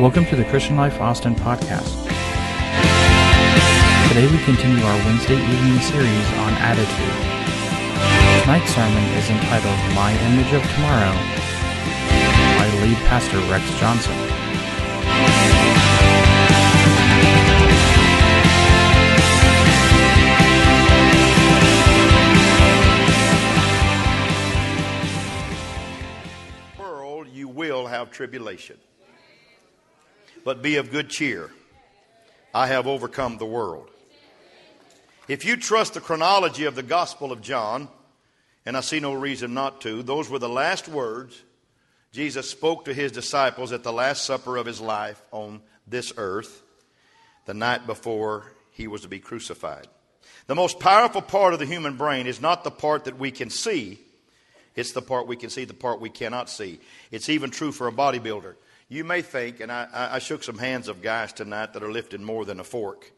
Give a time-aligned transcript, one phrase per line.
[0.00, 1.92] Welcome to the Christian Life Austin podcast.
[4.06, 7.18] Today we continue our Wednesday evening series on attitude.
[8.44, 11.14] Tonight's sermon is entitled My Image of Tomorrow
[12.58, 14.14] by lead pastor Rex Johnson.
[26.78, 28.76] world you will have tribulation.
[30.48, 31.50] But be of good cheer.
[32.54, 33.90] I have overcome the world.
[35.28, 37.86] If you trust the chronology of the Gospel of John,
[38.64, 41.42] and I see no reason not to, those were the last words
[42.12, 46.62] Jesus spoke to his disciples at the Last Supper of his life on this earth,
[47.44, 49.86] the night before he was to be crucified.
[50.46, 53.50] The most powerful part of the human brain is not the part that we can
[53.50, 53.98] see,
[54.74, 56.80] it's the part we can see, the part we cannot see.
[57.10, 58.54] It's even true for a bodybuilder.
[58.90, 62.24] You may think, and I, I shook some hands of guys tonight that are lifting
[62.24, 63.12] more than a fork.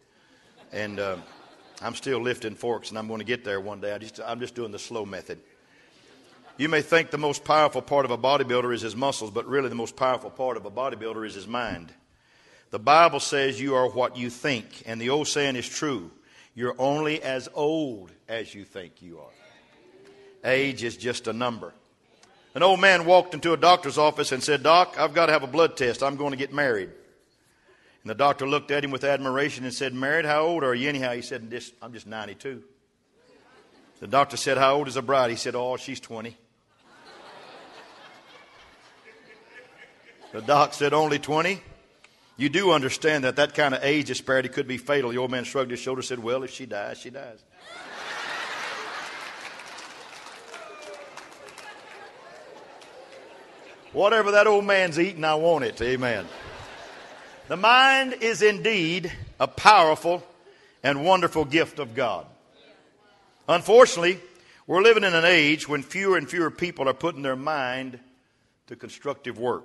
[0.72, 1.16] And uh,
[1.80, 3.92] I'm still lifting forks, and I'm going to get there one day.
[3.92, 5.38] I just, I'm just doing the slow method.
[6.56, 9.68] You may think the most powerful part of a bodybuilder is his muscles, but really
[9.68, 11.94] the most powerful part of a bodybuilder is his mind.
[12.70, 16.10] The Bible says you are what you think, and the old saying is true.
[16.56, 20.50] You're only as old as you think you are.
[20.50, 21.72] Age is just a number.
[22.54, 25.44] An old man walked into a doctor's office and said, Doc, I've got to have
[25.44, 26.02] a blood test.
[26.02, 26.90] I'm going to get married.
[28.02, 30.24] And the doctor looked at him with admiration and said, Married?
[30.24, 31.12] How old are you anyhow?
[31.12, 32.62] He said, I'm just 92.
[34.00, 35.30] The doctor said, How old is the bride?
[35.30, 36.36] He said, Oh, she's 20.
[40.32, 41.60] The doc said, Only 20?
[42.36, 45.10] You do understand that that kind of age disparity could be fatal.
[45.10, 47.44] The old man shrugged his shoulders and said, Well, if she dies, she dies.
[53.92, 55.80] Whatever that old man's eating, I want it.
[55.82, 56.24] Amen.
[57.48, 59.10] The mind is indeed
[59.40, 60.22] a powerful
[60.84, 62.26] and wonderful gift of God.
[63.48, 64.20] Unfortunately,
[64.68, 67.98] we're living in an age when fewer and fewer people are putting their mind
[68.68, 69.64] to constructive work.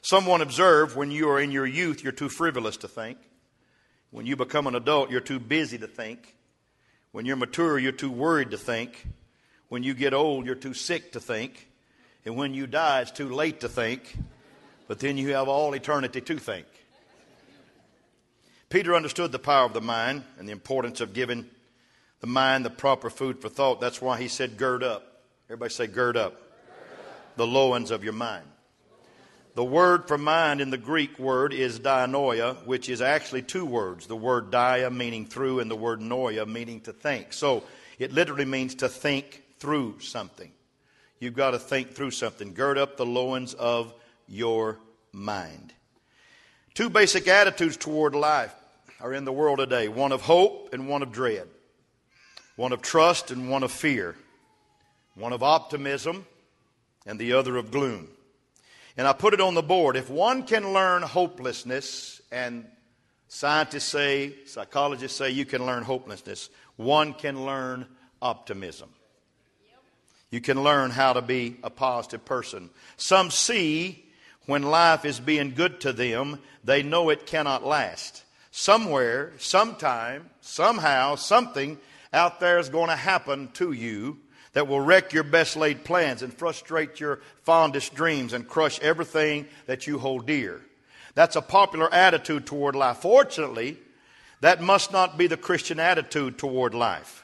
[0.00, 3.18] Someone observed when you are in your youth, you're too frivolous to think.
[4.10, 6.34] When you become an adult, you're too busy to think.
[7.12, 9.06] When you're mature, you're too worried to think.
[9.68, 11.68] When you get old, you're too sick to think.
[12.24, 14.16] And when you die, it's too late to think.
[14.88, 16.66] But then you have all eternity to think.
[18.68, 21.46] Peter understood the power of the mind and the importance of giving
[22.20, 23.80] the mind the proper food for thought.
[23.80, 25.22] That's why he said, Gird up.
[25.46, 26.40] Everybody say, Gird up.
[27.36, 28.46] The loins of your mind.
[29.54, 34.08] The word for mind in the Greek word is dianoia, which is actually two words.
[34.08, 37.32] The word dia meaning through and the word noia meaning to think.
[37.32, 37.62] So
[37.98, 40.50] it literally means to think through something.
[41.18, 42.54] You've got to think through something.
[42.54, 43.94] Gird up the loins of
[44.26, 44.78] your
[45.12, 45.72] mind.
[46.74, 48.54] Two basic attitudes toward life
[49.00, 51.48] are in the world today one of hope and one of dread,
[52.56, 54.16] one of trust and one of fear,
[55.14, 56.26] one of optimism
[57.06, 58.08] and the other of gloom.
[58.96, 59.96] And I put it on the board.
[59.96, 62.64] If one can learn hopelessness, and
[63.28, 67.86] scientists say, psychologists say you can learn hopelessness, one can learn
[68.22, 68.88] optimism.
[70.34, 72.68] You can learn how to be a positive person.
[72.96, 74.04] Some see
[74.46, 78.24] when life is being good to them, they know it cannot last.
[78.50, 81.78] Somewhere, sometime, somehow, something
[82.12, 84.18] out there is going to happen to you
[84.54, 89.46] that will wreck your best laid plans and frustrate your fondest dreams and crush everything
[89.66, 90.60] that you hold dear.
[91.14, 92.96] That's a popular attitude toward life.
[92.96, 93.78] Fortunately,
[94.40, 97.23] that must not be the Christian attitude toward life.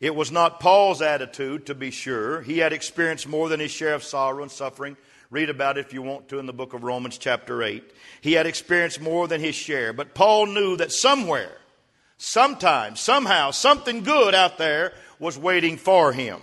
[0.00, 2.40] It was not Paul's attitude, to be sure.
[2.40, 4.96] He had experienced more than his share of sorrow and suffering.
[5.30, 7.84] Read about it if you want to in the book of Romans, chapter 8.
[8.22, 9.92] He had experienced more than his share.
[9.92, 11.52] But Paul knew that somewhere,
[12.16, 16.40] sometime, somehow, something good out there was waiting for him.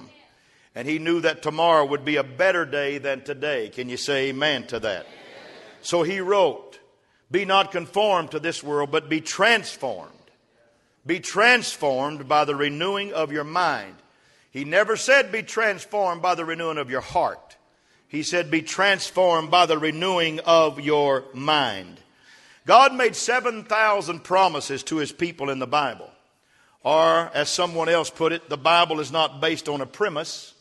[0.75, 3.69] And he knew that tomorrow would be a better day than today.
[3.69, 5.07] Can you say amen to that?
[5.81, 6.79] So he wrote,
[7.31, 10.11] Be not conformed to this world, but be transformed.
[11.07, 13.95] Be transformed by the renewing of your mind.
[14.51, 17.55] He never said be transformed by the renewing of your heart.
[18.09, 21.99] He said be transformed by the renewing of your mind.
[22.65, 26.11] God made 7,000 promises to his people in the Bible.
[26.83, 30.53] Or, as someone else put it, the Bible is not based on a premise,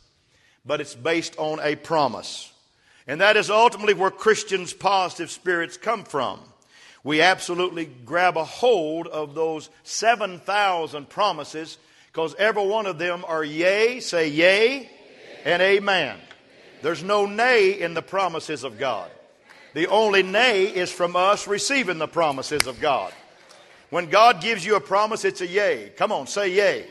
[0.65, 2.53] but it's based on a promise.
[3.07, 6.41] And that is ultimately where Christians' positive spirits come from.
[7.07, 13.45] We absolutely grab a hold of those 7,000 promises because every one of them are
[13.45, 14.91] yea, say yea,
[15.45, 16.19] and amen.
[16.83, 19.09] There's no nay in the promises of God.
[19.73, 23.13] The only nay is from us receiving the promises of God.
[23.91, 25.93] When God gives you a promise, it's a yay.
[25.97, 26.89] Come on, say yay.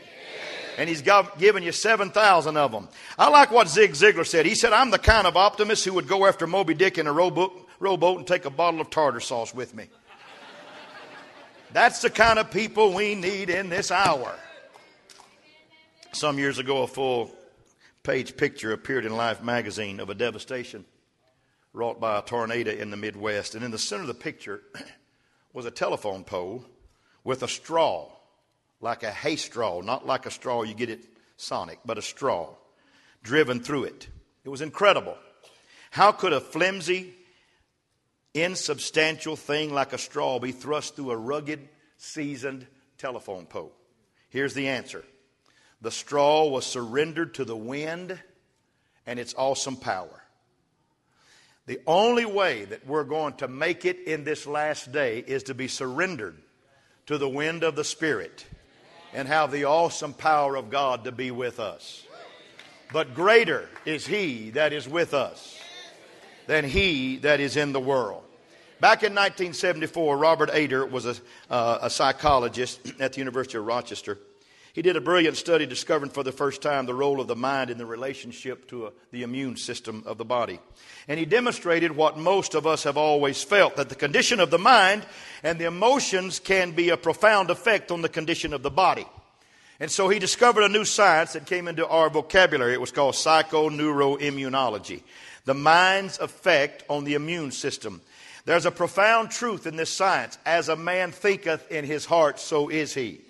[0.78, 2.88] And He's got, given you 7,000 of them.
[3.18, 4.46] I like what Zig Ziglar said.
[4.46, 7.12] He said, I'm the kind of optimist who would go after Moby Dick in a
[7.12, 9.88] rowboat, rowboat and take a bottle of tartar sauce with me.
[11.76, 14.34] That's the kind of people we need in this hour.
[16.12, 17.30] Some years ago, a full
[18.02, 20.86] page picture appeared in Life magazine of a devastation
[21.74, 23.54] wrought by a tornado in the Midwest.
[23.54, 24.62] And in the center of the picture
[25.52, 26.64] was a telephone pole
[27.24, 28.08] with a straw,
[28.80, 31.00] like a hay straw, not like a straw you get at
[31.36, 32.54] Sonic, but a straw
[33.22, 34.08] driven through it.
[34.46, 35.18] It was incredible.
[35.90, 37.12] How could a flimsy,
[38.36, 42.66] insubstantial thing like a straw be thrust through a rugged, seasoned
[42.98, 43.72] telephone pole?
[44.28, 45.04] Here's the answer
[45.80, 48.18] the straw was surrendered to the wind
[49.06, 50.22] and its awesome power.
[51.66, 55.54] The only way that we're going to make it in this last day is to
[55.54, 56.36] be surrendered
[57.06, 58.46] to the wind of the Spirit
[59.12, 62.04] and have the awesome power of God to be with us.
[62.92, 65.58] But greater is He that is with us
[66.46, 68.22] than He that is in the world.
[68.78, 71.16] Back in 1974, Robert Ader was a,
[71.48, 74.18] uh, a psychologist at the University of Rochester.
[74.74, 77.70] He did a brilliant study discovering for the first time the role of the mind
[77.70, 80.60] in the relationship to a, the immune system of the body.
[81.08, 84.58] And he demonstrated what most of us have always felt that the condition of the
[84.58, 85.06] mind
[85.42, 89.06] and the emotions can be a profound effect on the condition of the body.
[89.80, 92.74] And so he discovered a new science that came into our vocabulary.
[92.74, 95.02] It was called psychoneuroimmunology.
[95.46, 98.02] The mind's effect on the immune system.
[98.46, 100.38] There's a profound truth in this science.
[100.46, 103.20] As a man thinketh in his heart, so is he.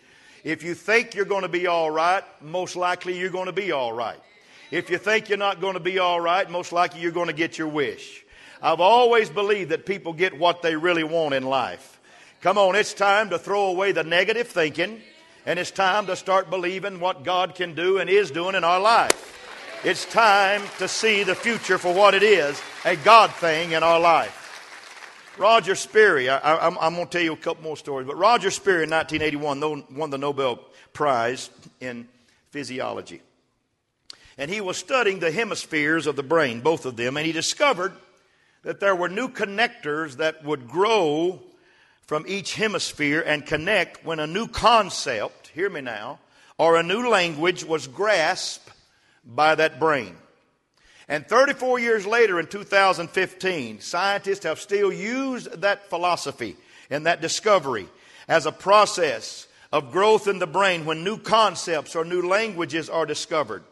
[0.44, 3.72] If you think you're going to be all right, most likely you're going to be
[3.72, 4.20] all right.
[4.70, 7.32] If you think you're not going to be all right, most likely you're going to
[7.32, 8.24] get your wish.
[8.62, 11.98] I've always believed that people get what they really want in life.
[12.42, 15.00] Come on, it's time to throw away the negative thinking,
[15.46, 18.80] and it's time to start believing what God can do and is doing in our
[18.80, 19.80] life.
[19.82, 23.98] It's time to see the future for what it is a God thing in our
[23.98, 24.45] life.
[25.38, 28.84] Roger Sperry, I, am going to tell you a couple more stories, but Roger Sperry
[28.84, 30.60] in 1981 won the Nobel
[30.94, 32.08] Prize in
[32.50, 33.20] physiology.
[34.38, 37.92] And he was studying the hemispheres of the brain, both of them, and he discovered
[38.62, 41.42] that there were new connectors that would grow
[42.02, 46.18] from each hemisphere and connect when a new concept, hear me now,
[46.56, 48.70] or a new language was grasped
[49.24, 50.16] by that brain.
[51.08, 56.56] And 34 years later, in 2015, scientists have still used that philosophy
[56.90, 57.88] and that discovery
[58.28, 63.06] as a process of growth in the brain when new concepts or new languages are
[63.06, 63.62] discovered.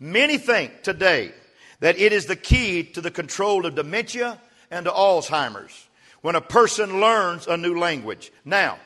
[0.00, 1.32] Many think today
[1.80, 4.40] that it is the key to the control of dementia
[4.70, 5.88] and to Alzheimer's
[6.20, 8.32] when a person learns a new language.
[8.44, 8.78] Now,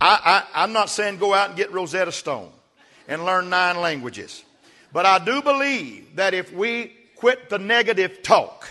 [0.00, 2.52] I, am not saying go out and get Rosetta Stone
[3.08, 4.44] and learn nine languages.
[4.92, 8.68] But I do believe that if we quit the negative talk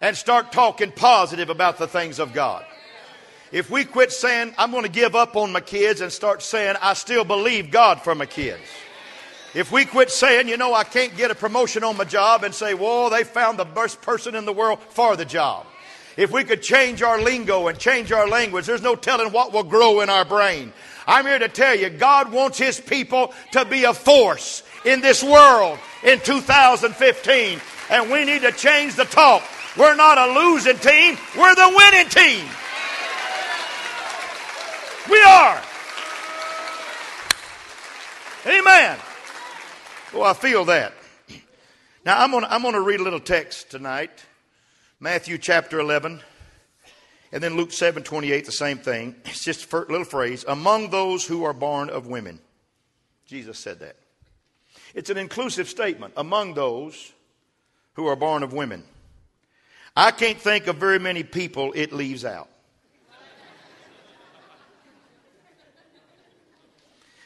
[0.00, 2.64] and start talking positive about the things of God.
[3.50, 6.76] If we quit saying, I'm going to give up on my kids and start saying,
[6.80, 8.62] I still believe God for my kids.
[9.54, 12.54] If we quit saying, you know, I can't get a promotion on my job and
[12.54, 15.66] say, whoa, they found the best person in the world for the job.
[16.16, 19.62] If we could change our lingo and change our language, there's no telling what will
[19.62, 20.72] grow in our brain.
[21.06, 25.22] I'm here to tell you, God wants His people to be a force in this
[25.22, 27.60] world in 2015.
[27.90, 29.42] And we need to change the talk.
[29.76, 32.46] We're not a losing team, we're the winning team.
[35.10, 35.60] We are.
[38.46, 38.98] Amen.
[40.14, 40.92] Oh, I feel that.
[42.04, 44.10] Now, I'm going to I'm going to read a little text tonight
[45.02, 46.20] Matthew chapter 11,
[47.32, 49.16] and then Luke 7 28, the same thing.
[49.24, 52.38] It's just a little phrase among those who are born of women.
[53.26, 53.96] Jesus said that.
[54.94, 57.12] It's an inclusive statement among those
[57.94, 58.84] who are born of women.
[59.96, 62.48] I can't think of very many people it leaves out.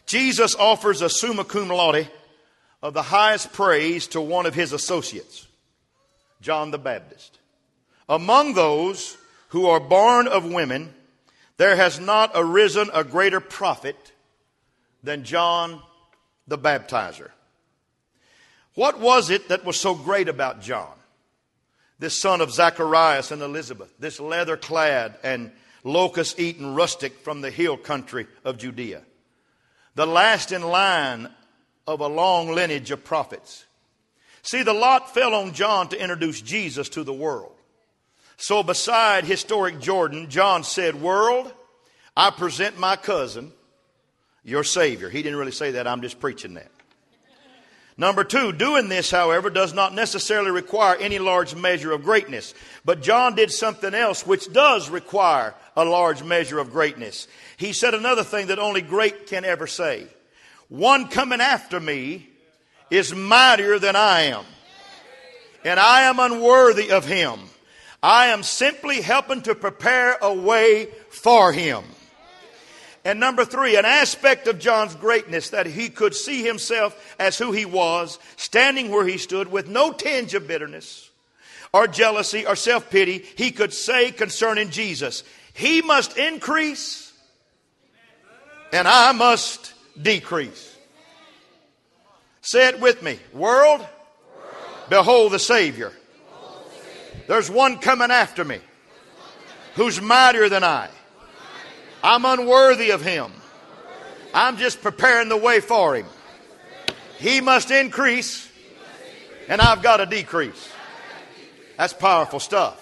[0.06, 2.08] Jesus offers a summa cum laude
[2.82, 5.46] of the highest praise to one of his associates,
[6.40, 7.38] John the Baptist.
[8.08, 9.16] Among those
[9.48, 10.94] who are born of women,
[11.56, 13.96] there has not arisen a greater prophet
[15.02, 15.82] than John
[16.46, 17.30] the Baptizer.
[18.76, 20.92] What was it that was so great about John?
[21.98, 25.50] This son of Zacharias and Elizabeth, this leather clad and
[25.82, 29.02] locust eaten rustic from the hill country of Judea,
[29.94, 31.30] the last in line
[31.86, 33.64] of a long lineage of prophets.
[34.42, 37.52] See, the lot fell on John to introduce Jesus to the world.
[38.36, 41.50] So, beside historic Jordan, John said, World,
[42.14, 43.52] I present my cousin,
[44.44, 45.08] your Savior.
[45.08, 46.70] He didn't really say that, I'm just preaching that.
[47.98, 52.52] Number two, doing this, however, does not necessarily require any large measure of greatness.
[52.84, 57.26] But John did something else which does require a large measure of greatness.
[57.56, 60.06] He said another thing that only great can ever say.
[60.68, 62.28] One coming after me
[62.90, 64.44] is mightier than I am.
[65.64, 67.40] And I am unworthy of him.
[68.02, 71.82] I am simply helping to prepare a way for him.
[73.06, 77.52] And number three, an aspect of John's greatness that he could see himself as who
[77.52, 81.08] he was, standing where he stood with no tinge of bitterness
[81.72, 83.24] or jealousy or self pity.
[83.36, 85.22] He could say concerning Jesus,
[85.52, 87.12] He must increase
[88.72, 89.72] and I must
[90.02, 90.76] decrease.
[92.40, 93.20] Say it with me.
[93.32, 93.88] World, World.
[94.90, 95.92] Behold, the Savior.
[96.28, 97.24] behold the Savior.
[97.28, 98.58] There's one coming after me
[99.76, 100.88] who's mightier than I.
[102.06, 103.32] I'm unworthy of him.
[104.32, 106.06] I'm just preparing the way for him.
[107.18, 108.48] He must increase,
[109.48, 110.72] and I've got to decrease.
[111.76, 112.80] That's powerful stuff.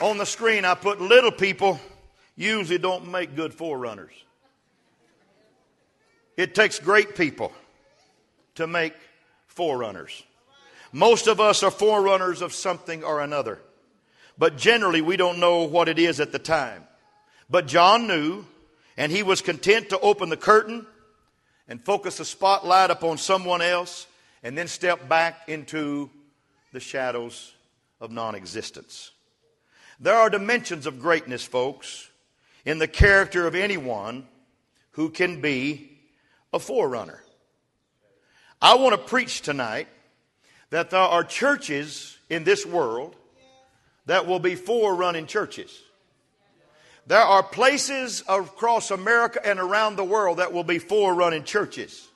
[0.00, 1.78] On the screen, I put little people
[2.34, 4.12] usually don't make good forerunners.
[6.36, 7.52] It takes great people
[8.56, 8.94] to make
[9.46, 10.24] forerunners.
[10.90, 13.60] Most of us are forerunners of something or another.
[14.38, 16.84] But generally, we don't know what it is at the time.
[17.48, 18.44] But John knew,
[18.96, 20.86] and he was content to open the curtain
[21.68, 24.06] and focus the spotlight upon someone else
[24.42, 26.10] and then step back into
[26.72, 27.52] the shadows
[28.00, 29.10] of non existence.
[29.98, 32.10] There are dimensions of greatness, folks,
[32.64, 34.26] in the character of anyone
[34.92, 35.90] who can be
[36.52, 37.22] a forerunner.
[38.60, 39.88] I want to preach tonight
[40.70, 43.16] that there are churches in this world
[44.06, 45.82] that will be forerunning churches.
[47.06, 52.08] There are places across America and around the world that will be forerunning churches.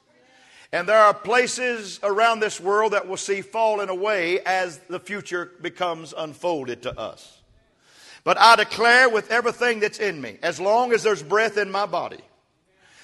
[0.72, 5.50] And there are places around this world that will see falling away as the future
[5.60, 7.38] becomes unfolded to us.
[8.22, 11.86] But I declare with everything that's in me, as long as there's breath in my
[11.86, 12.20] body,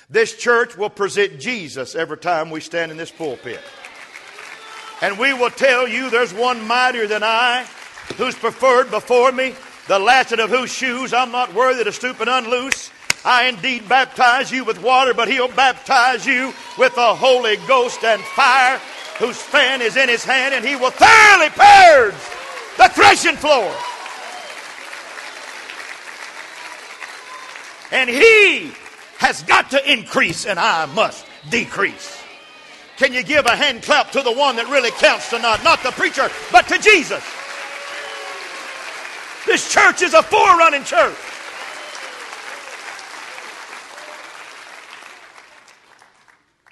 [0.08, 3.60] this church will present Jesus every time we stand in this pulpit.
[5.02, 7.66] And we will tell you there's one mightier than I,
[8.16, 9.54] who's preferred before me,
[9.88, 12.90] the latchet of whose shoes I'm not worthy to stoop and unloose.
[13.24, 18.22] I indeed baptize you with water, but he'll baptize you with the Holy Ghost and
[18.22, 18.78] fire,
[19.18, 22.14] whose fan is in his hand, and he will thoroughly purge
[22.76, 23.74] the threshing floor.
[27.92, 28.72] And he
[29.18, 32.22] has got to increase, and I must decrease.
[32.96, 35.62] Can you give a hand clap to the one that really counts tonight?
[35.64, 37.22] Not the preacher, but to Jesus.
[39.46, 41.16] This church is a forerunning church.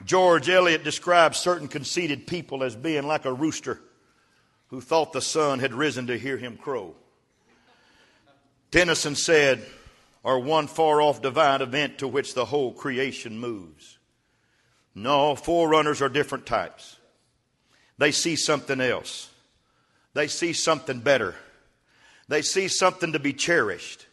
[0.04, 3.80] George Eliot describes certain conceited people as being like a rooster
[4.68, 6.94] who thought the sun had risen to hear him crow.
[8.70, 9.64] Tennyson said,
[10.24, 13.98] or one far off divine event to which the whole creation moves.
[14.94, 16.98] No, forerunners are different types.
[17.98, 19.30] They see something else.
[20.12, 21.34] They see something better.
[22.28, 24.06] They see something to be cherished.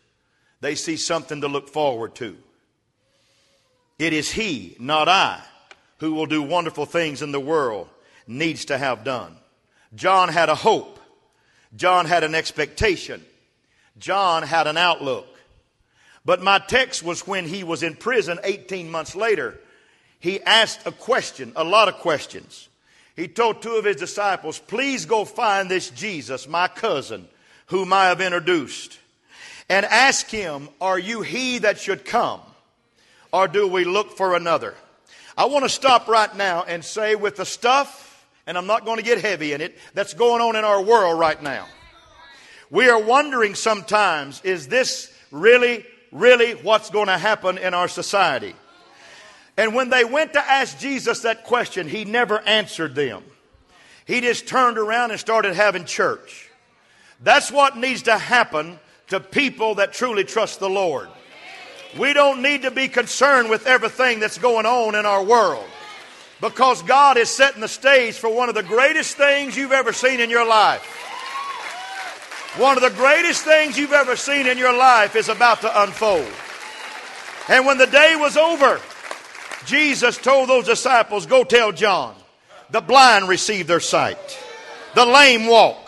[0.60, 2.38] They see something to look forward to.
[3.98, 5.42] It is He, not I,
[5.98, 7.88] who will do wonderful things in the world,
[8.28, 9.36] needs to have done.
[9.96, 11.00] John had a hope.
[11.76, 13.24] John had an expectation.
[13.98, 15.28] John had an outlook.
[16.24, 19.60] But my text was when he was in prison 18 months later.
[20.20, 22.70] He asked a question, a lot of questions.
[23.16, 27.28] He told two of his disciples, Please go find this Jesus, my cousin,
[27.72, 29.00] whom I have introduced,
[29.70, 32.42] and ask him, Are you he that should come?
[33.32, 34.76] Or do we look for another?
[35.38, 38.98] I want to stop right now and say, with the stuff, and I'm not going
[38.98, 41.66] to get heavy in it, that's going on in our world right now.
[42.70, 48.54] We are wondering sometimes, is this really, really what's going to happen in our society?
[49.56, 53.24] And when they went to ask Jesus that question, he never answered them.
[54.06, 56.51] He just turned around and started having church.
[57.24, 61.10] That's what needs to happen to people that truly trust the Lord.
[62.00, 65.66] We don't need to be concerned with everything that's going on in our world
[66.40, 70.20] because God is setting the stage for one of the greatest things you've ever seen
[70.20, 70.84] in your life.
[72.58, 76.30] One of the greatest things you've ever seen in your life is about to unfold.
[77.48, 78.80] And when the day was over,
[79.66, 82.16] Jesus told those disciples, Go tell John
[82.70, 84.18] The blind receive their sight.
[84.96, 85.81] The lame walk.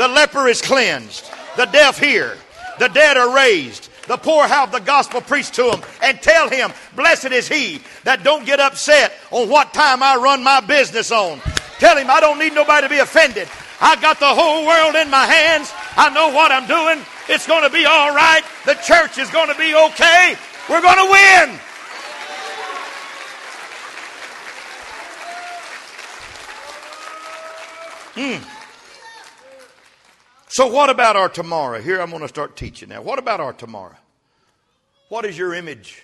[0.00, 1.30] The leper is cleansed.
[1.58, 2.38] The deaf hear.
[2.78, 3.90] The dead are raised.
[4.08, 8.24] The poor have the gospel preached to them and tell him, blessed is he that
[8.24, 11.38] don't get upset on what time I run my business on.
[11.80, 13.46] Tell him I don't need nobody to be offended.
[13.78, 15.70] I got the whole world in my hands.
[15.98, 17.04] I know what I'm doing.
[17.28, 18.40] It's going to be all right.
[18.64, 20.34] The church is going to be okay.
[20.70, 21.10] We're going to
[28.16, 28.40] win.
[28.40, 28.59] Hmm.
[30.52, 31.80] So, what about our tomorrow?
[31.80, 33.02] Here I'm going to start teaching now.
[33.02, 33.94] What about our tomorrow?
[35.08, 36.02] What is your image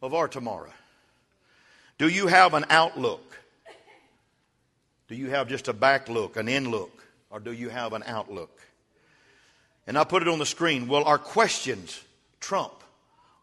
[0.00, 0.70] of our tomorrow?
[1.98, 3.38] Do you have an outlook?
[5.08, 8.02] Do you have just a back look, an in look, or do you have an
[8.06, 8.62] outlook?
[9.86, 10.88] And I put it on the screen.
[10.88, 12.02] Will our questions
[12.40, 12.72] trump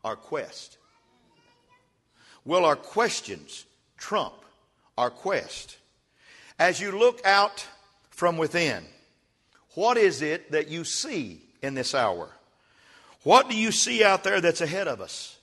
[0.03, 0.79] our quest?
[2.43, 3.65] Will our questions
[3.99, 4.33] trump
[4.97, 5.77] our quest?
[6.57, 7.67] As you look out
[8.09, 8.83] from within,
[9.75, 12.29] what is it that you see in this hour?
[13.23, 15.37] What do you see out there that's ahead of us?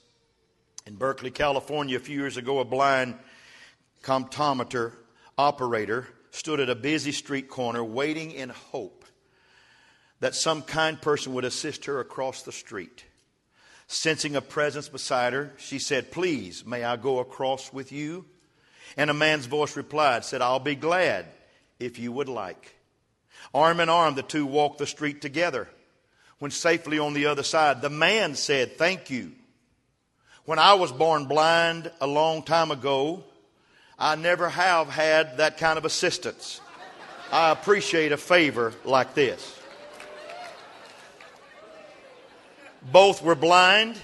[0.87, 3.15] In Berkeley, California, a few years ago, a blind
[4.03, 4.95] comptometer
[5.37, 9.05] operator stood at a busy street corner waiting in hope
[10.21, 13.05] that some kind person would assist her across the street.
[13.87, 18.27] Sensing a presence beside her, she said, Please, may I go across with you?
[18.97, 21.27] And a man's voice replied, said, I'll be glad
[21.79, 22.78] if you would like.
[23.55, 25.69] Arm in arm, the two walked the street together.
[26.39, 29.33] When safely on the other side, the man said, Thank you.
[30.45, 33.25] When I was born blind a long time ago,
[33.99, 36.61] I never have had that kind of assistance.
[37.31, 39.59] I appreciate a favor like this.
[42.91, 44.01] Both were blind,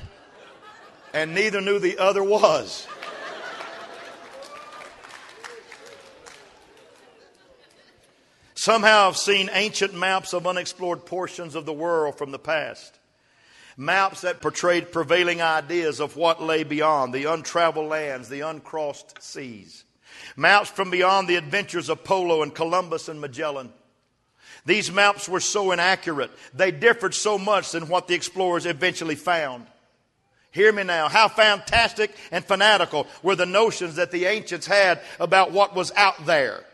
[1.15, 2.87] and neither knew the other was.
[8.65, 12.99] Somehow I've seen ancient maps of unexplored portions of the world from the past.
[13.77, 19.85] Maps that portrayed prevailing ideas of what lay beyond the untraveled lands, the uncrossed seas.
[20.35, 23.71] Maps from beyond the adventures of Polo and Columbus and Magellan.
[24.65, 26.31] These maps were so inaccurate.
[26.55, 29.67] They differed so much than what the explorers eventually found.
[30.53, 31.11] Hear me now.
[31.11, 36.25] How fantastic and fanatical were the notions that the ancients had about what was out
[36.25, 36.65] there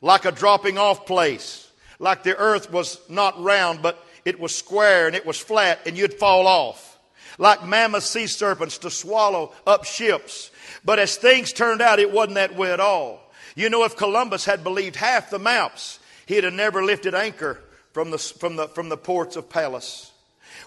[0.00, 5.06] like a dropping off place, like the earth was not round, but it was square
[5.06, 6.98] and it was flat and you'd fall off,
[7.38, 10.50] like mammoth sea serpents to swallow up ships.
[10.84, 13.20] But as things turned out, it wasn't that way at all.
[13.54, 17.60] You know, if Columbus had believed half the maps, he'd have never lifted anchor
[17.92, 20.12] from the, from the, from the ports of Palos.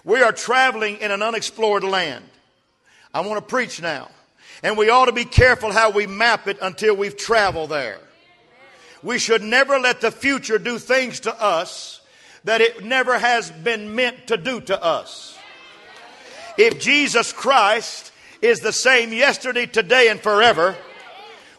[0.04, 2.24] We are traveling in an unexplored land.
[3.14, 4.08] I want to preach now.
[4.62, 7.98] And we ought to be careful how we map it until we've traveled there.
[9.02, 12.00] We should never let the future do things to us
[12.44, 15.38] that it never has been meant to do to us.
[16.58, 20.76] If Jesus Christ is the same yesterday, today, and forever,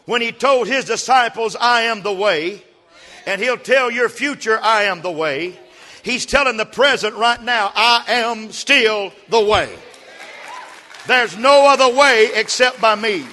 [0.04, 2.62] when he told his disciples, I am the way,
[3.26, 5.58] and he'll tell your future, I am the way,
[6.02, 9.74] he's telling the present right now, I am still the way.
[11.06, 13.24] There's no other way except by me.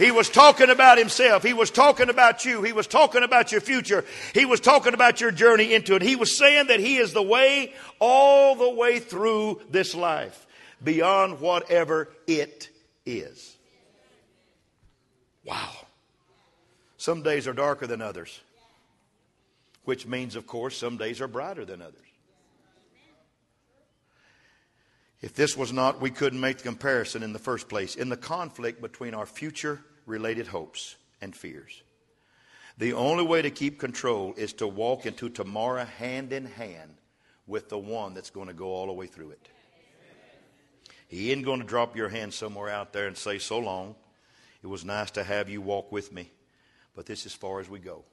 [0.00, 1.42] He was talking about himself.
[1.42, 2.62] He was talking about you.
[2.62, 4.06] He was talking about your future.
[4.32, 6.00] He was talking about your journey into it.
[6.00, 10.46] He was saying that He is the way all the way through this life,
[10.82, 12.70] beyond whatever it
[13.04, 13.58] is.
[15.44, 15.70] Wow.
[16.96, 18.40] Some days are darker than others,
[19.84, 22.09] which means, of course, some days are brighter than others.
[25.20, 27.94] If this was not, we couldn't make the comparison in the first place.
[27.94, 31.82] In the conflict between our future related hopes and fears.
[32.78, 36.94] The only way to keep control is to walk into tomorrow hand in hand
[37.46, 39.48] with the one that's going to go all the way through it.
[41.08, 43.96] He ain't going to drop your hand somewhere out there and say, So long.
[44.62, 46.30] It was nice to have you walk with me,
[46.94, 48.04] but this is far as we go.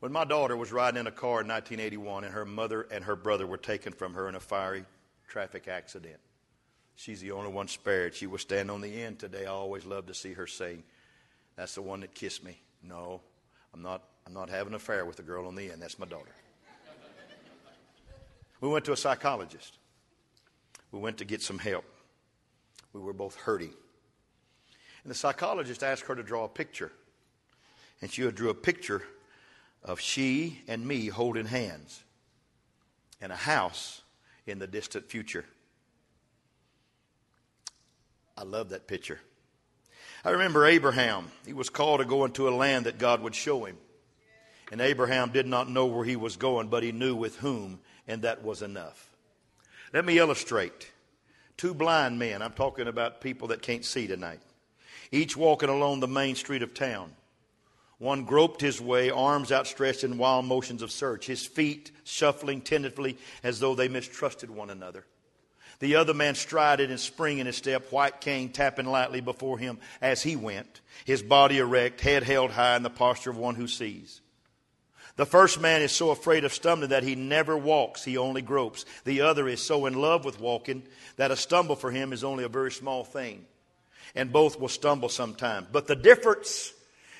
[0.00, 3.16] When my daughter was riding in a car in 1981 and her mother and her
[3.16, 4.84] brother were taken from her in a fiery
[5.30, 6.20] traffic accident,
[7.00, 8.14] She's the only one spared.
[8.14, 9.46] She will stand on the end today.
[9.46, 10.80] I always love to see her say,
[11.56, 12.60] That's the one that kissed me.
[12.82, 13.22] No,
[13.72, 15.80] I'm not, I'm not having an affair with the girl on the end.
[15.80, 16.34] That's my daughter.
[18.60, 19.78] we went to a psychologist.
[20.92, 21.86] We went to get some help.
[22.92, 23.72] We were both hurting.
[25.02, 26.92] And the psychologist asked her to draw a picture.
[28.02, 29.02] And she drew a picture
[29.82, 32.02] of she and me holding hands
[33.22, 34.02] in a house
[34.50, 35.44] in the distant future.
[38.36, 39.20] I love that picture.
[40.24, 41.30] I remember Abraham.
[41.46, 43.76] He was called to go into a land that God would show him.
[44.70, 48.22] And Abraham did not know where he was going, but he knew with whom, and
[48.22, 49.10] that was enough.
[49.92, 50.90] Let me illustrate.
[51.56, 54.40] Two blind men, I'm talking about people that can't see tonight,
[55.10, 57.12] each walking along the main street of town.
[58.00, 63.18] One groped his way, arms outstretched in wild motions of search, his feet shuffling tentatively
[63.42, 65.04] as though they mistrusted one another.
[65.80, 69.78] The other man strided and spring in his step, white cane tapping lightly before him
[70.00, 73.68] as he went, his body erect, head held high in the posture of one who
[73.68, 74.22] sees.
[75.16, 78.86] The first man is so afraid of stumbling that he never walks, he only gropes.
[79.04, 80.84] The other is so in love with walking
[81.16, 83.44] that a stumble for him is only a very small thing.
[84.14, 85.66] And both will stumble sometime.
[85.70, 86.72] But the difference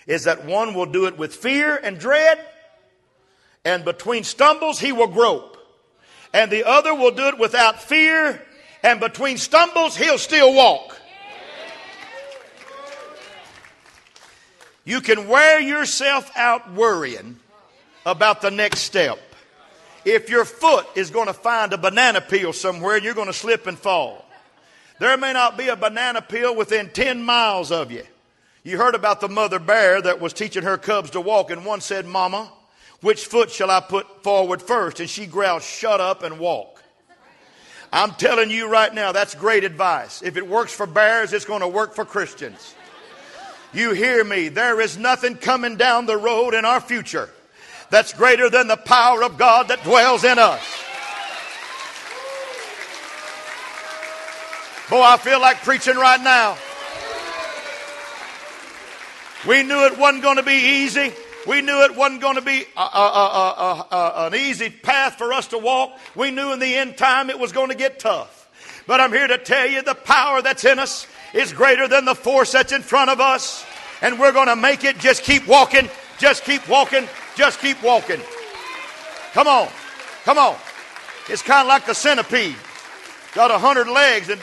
[0.07, 2.39] is that one will do it with fear and dread,
[3.65, 5.57] and between stumbles he will grope.
[6.33, 8.41] And the other will do it without fear
[8.83, 10.97] and between stumbles, he'll still walk.
[14.85, 17.39] You can wear yourself out worrying
[18.07, 19.19] about the next step.
[20.05, 23.67] If your foot is going to find a banana peel somewhere you're going to slip
[23.67, 24.25] and fall,
[24.99, 28.05] there may not be a banana peel within 10 miles of you.
[28.63, 31.81] You heard about the mother bear that was teaching her cubs to walk, and one
[31.81, 32.51] said, Mama,
[33.01, 35.01] which foot shall I put forward first?
[35.01, 36.83] And she growled, Shut up and walk.
[37.93, 40.23] I'm telling you right now, that's great advice.
[40.23, 42.75] If it works for bears, it's going to work for Christians.
[43.73, 44.49] You hear me?
[44.49, 47.31] There is nothing coming down the road in our future
[47.89, 50.63] that's greater than the power of God that dwells in us.
[54.89, 56.57] Boy, I feel like preaching right now.
[59.47, 61.13] We knew it wasn't going to be easy.
[61.47, 65.49] We knew it wasn't going to be a, a, a, an easy path for us
[65.49, 65.99] to walk.
[66.15, 68.37] We knew in the end time it was going to get tough.
[68.87, 72.15] But I'm here to tell you the power that's in us is greater than the
[72.15, 73.65] force that's in front of us.
[74.03, 74.99] And we're going to make it.
[74.99, 75.89] Just keep walking.
[76.19, 77.09] Just keep walking.
[77.37, 78.21] Just keep walking.
[79.33, 79.69] Come on.
[80.25, 80.57] Come on.
[81.29, 82.57] It's kind of like the centipede.
[83.33, 84.41] Got a hundred legs and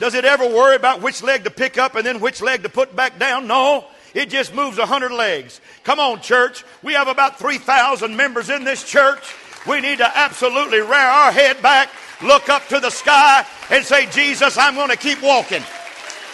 [0.00, 2.68] does it ever worry about which leg to pick up and then which leg to
[2.68, 3.46] put back down?
[3.46, 3.84] No.
[4.14, 5.60] It just moves a hundred legs.
[5.82, 6.64] Come on, church.
[6.82, 9.34] We have about 3,000 members in this church.
[9.66, 11.90] We need to absolutely rear our head back,
[12.22, 15.62] look up to the sky, and say, Jesus, I'm going to keep walking.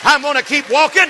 [0.03, 1.09] I'm going to keep walking.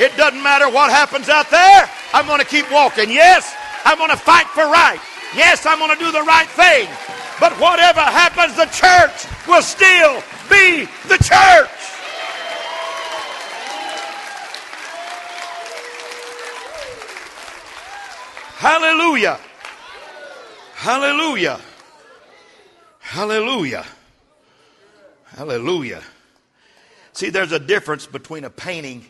[0.00, 1.90] It doesn't matter what happens out there.
[2.12, 3.10] I'm going to keep walking.
[3.10, 3.54] Yes,
[3.84, 5.00] I'm going to fight for right.
[5.36, 6.88] Yes, I'm going to do the right thing.
[7.38, 11.97] But whatever happens, the church will still be the church.
[18.58, 19.38] Hallelujah.
[20.74, 21.60] Hallelujah.
[22.98, 23.84] Hallelujah.
[25.26, 26.02] Hallelujah.
[27.12, 29.06] See, there's a difference between a painting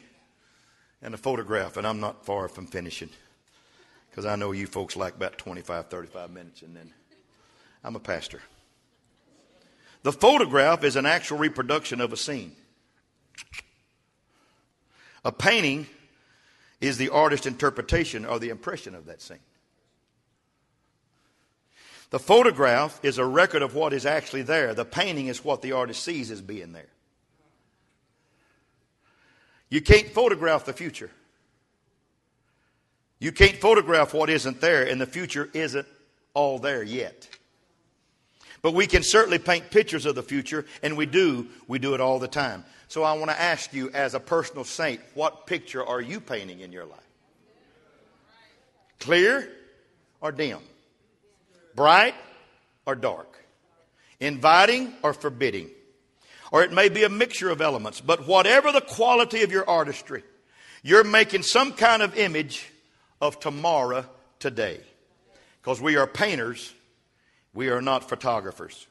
[1.01, 3.09] and a photograph, and I'm not far from finishing
[4.11, 6.93] because I know you folks like about 25, 35 minutes, and then
[7.83, 8.43] I'm a pastor.
[10.03, 12.53] The photograph is an actual reproduction of a scene.
[15.25, 15.87] A painting
[16.81, 19.39] is the artist's interpretation or the impression of that scene.
[22.11, 24.73] The photograph is a record of what is actually there.
[24.75, 26.89] The painting is what the artist sees as being there.
[29.69, 31.11] You can't photograph the future.
[33.19, 35.87] You can't photograph what isn't there, and the future isn't
[36.33, 37.29] all there yet.
[38.63, 41.49] But we can certainly paint pictures of the future, and we do.
[41.67, 42.65] We do it all the time.
[42.89, 46.61] So I want to ask you, as a personal saint, what picture are you painting
[46.61, 46.99] in your life?
[48.99, 49.49] Clear
[50.23, 50.61] or dim?
[51.75, 52.15] Bright
[52.87, 53.45] or dark?
[54.21, 55.71] Inviting or forbidding?
[56.51, 60.25] Or it may be a mixture of elements, but whatever the quality of your artistry,
[60.83, 62.73] you're making some kind of image
[63.21, 64.07] of tomorrow
[64.39, 64.81] today.
[65.61, 66.73] Because we are painters,
[67.53, 68.87] we are not photographers.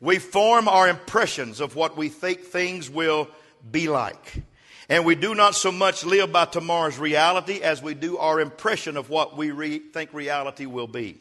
[0.00, 3.28] We form our impressions of what we think things will
[3.70, 4.42] be like.
[4.88, 8.96] And we do not so much live by tomorrow's reality as we do our impression
[8.96, 11.18] of what we re- think reality will be.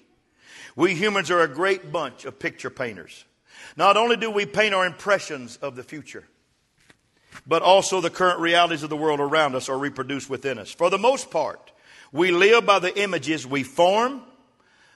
[0.76, 3.26] We humans are a great bunch of picture painters.
[3.78, 6.26] Not only do we paint our impressions of the future,
[7.48, 10.72] but also the current realities of the world around us are reproduced within us.
[10.72, 11.72] For the most part,
[12.12, 14.22] we live by the images we form,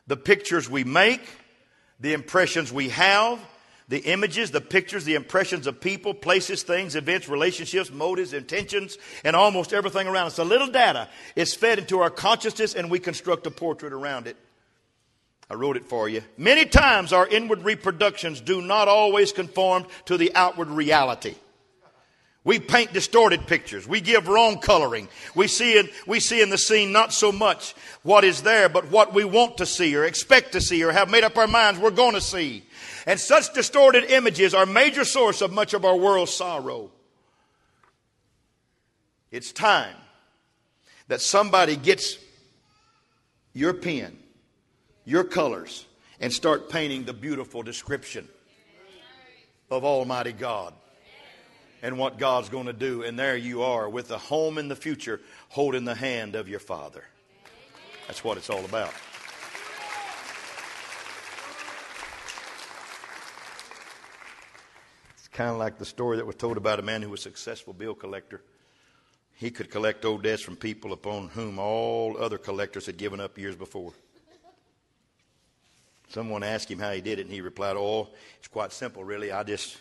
[0.08, 1.22] the pictures we make,
[2.00, 3.39] the impressions we have,
[3.89, 9.36] the images, the pictures, the impressions of people, places, things, events, relationships, motives, intentions, and
[9.36, 10.36] almost everything around us.
[10.36, 14.38] The little data is fed into our consciousness and we construct a portrait around it.
[15.49, 16.21] I wrote it for you.
[16.38, 21.34] Many times our inward reproductions do not always conform to the outward reality.
[22.45, 23.88] We paint distorted pictures.
[23.88, 25.10] We give wrong coloring.
[25.36, 28.89] We see in, we see in the scene not so much what is there, but
[28.89, 31.80] what we want to see or expect to see or have made up our minds
[31.80, 32.63] we're going to see.
[33.06, 36.91] And such distorted images are a major source of much of our world's sorrow.
[39.32, 39.95] It's time
[41.10, 42.17] that somebody gets
[43.54, 44.17] your pen,
[45.04, 45.86] your colors,
[46.21, 48.28] and start painting the beautiful description
[49.69, 50.73] of Almighty God
[51.82, 53.04] and what God's going to do.
[53.04, 56.60] And there you are with a home in the future holding the hand of your
[56.60, 57.04] Father.
[58.08, 58.94] That's what it's all about.
[65.18, 67.24] It's kind of like the story that was told about a man who was a
[67.24, 68.42] successful bill collector.
[69.36, 73.38] He could collect old debts from people upon whom all other collectors had given up
[73.38, 73.94] years before.
[76.10, 79.32] Someone asked him how he did it, and he replied, Oh, it's quite simple, really.
[79.32, 79.78] I just,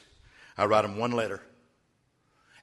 [0.57, 1.43] I write them one letter.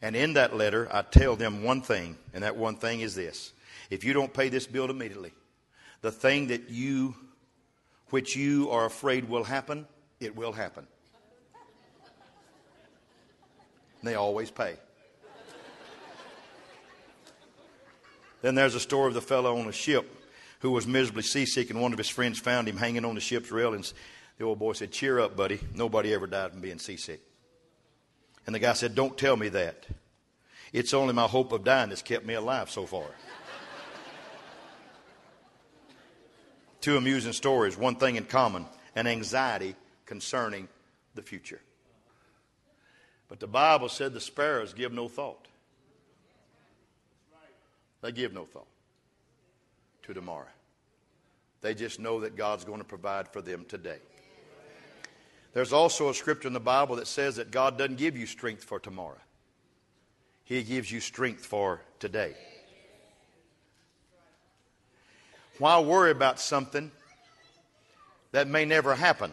[0.05, 3.53] And in that letter, I tell them one thing, and that one thing is this.
[3.89, 5.31] If you don't pay this bill immediately,
[6.01, 7.15] the thing that you,
[8.11, 9.87] which you are afraid will happen,
[10.19, 10.85] it will happen.
[13.99, 14.75] And they always pay.
[18.43, 20.07] then there's a story of the fellow on a ship
[20.59, 23.51] who was miserably seasick, and one of his friends found him hanging on the ship's
[23.51, 23.91] rail, and
[24.37, 25.59] The old boy said, Cheer up, buddy.
[25.73, 27.21] Nobody ever died from being seasick.
[28.45, 29.85] And the guy said, Don't tell me that.
[30.73, 33.05] It's only my hope of dying that's kept me alive so far.
[36.81, 40.67] Two amusing stories, one thing in common an anxiety concerning
[41.15, 41.59] the future.
[43.27, 45.47] But the Bible said the sparrows give no thought.
[48.01, 48.67] They give no thought
[50.03, 50.45] to tomorrow.
[51.61, 53.97] They just know that God's going to provide for them today.
[55.55, 58.65] There's also a scripture in the Bible that says that God doesn't give you strength
[58.65, 59.17] for tomorrow,
[60.43, 62.35] He gives you strength for today.
[65.57, 66.91] Why worry about something
[68.33, 69.31] that may never happen?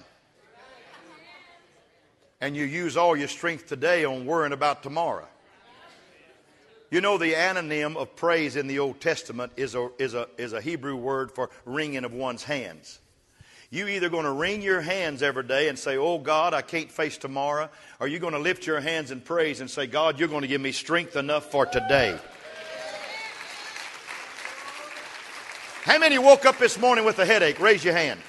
[2.40, 5.26] And you use all your strength today on worrying about tomorrow.
[6.92, 10.52] You know, the anonym of praise in the Old Testament is a, is a, is
[10.52, 13.00] a Hebrew word for wringing of one's hands.
[13.72, 16.92] You either going to wring your hands every day and say, Oh God, I can't
[16.92, 20.28] face tomorrow, or you're going to lift your hands in praise and say, God, you're
[20.28, 22.18] going to give me strength enough for today.
[25.84, 27.58] How many woke up this morning with a headache?
[27.60, 28.20] Raise your hand.